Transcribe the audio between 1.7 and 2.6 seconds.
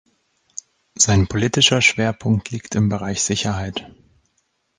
Schwerpunkt